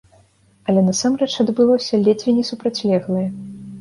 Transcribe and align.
Але 0.71 0.83
насамрэч 0.87 1.29
адбылося 1.43 2.01
ледзьве 2.07 2.35
не 2.39 2.45
супрацьлеглае. 2.51 3.27